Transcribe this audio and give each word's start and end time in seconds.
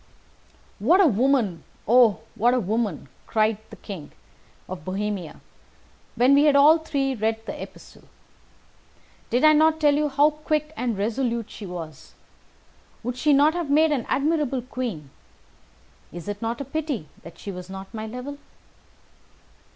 "What 0.79 0.99
a 0.99 1.05
woman 1.05 1.63
oh, 1.87 2.21
what 2.33 2.55
a 2.55 2.59
woman!" 2.59 3.07
cried 3.27 3.59
the 3.69 3.75
King 3.75 4.11
of 4.67 4.83
Bohemia, 4.83 5.41
when 6.15 6.33
we 6.33 6.45
had 6.45 6.55
all 6.55 6.79
three 6.79 7.13
read 7.13 7.45
this 7.45 7.61
epistle. 7.61 8.05
"Did 9.29 9.43
I 9.43 9.53
not 9.53 9.79
tell 9.79 9.93
you 9.93 10.09
how 10.09 10.31
quick 10.31 10.73
and 10.75 10.97
resolute 10.97 11.51
she 11.51 11.67
was? 11.67 12.15
Would 13.03 13.15
she 13.15 13.31
not 13.31 13.53
have 13.53 13.69
made 13.69 13.91
an 13.91 14.07
admirable 14.09 14.63
queen? 14.63 15.11
Is 16.11 16.27
it 16.27 16.41
not 16.41 16.59
a 16.61 16.65
pity 16.65 17.07
that 17.21 17.37
she 17.37 17.51
was 17.51 17.69
not 17.69 17.85
on 17.93 17.93
my 17.93 18.07
level?" 18.07 18.39